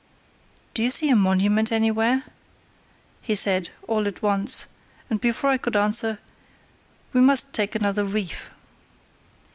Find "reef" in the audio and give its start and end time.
8.03-8.49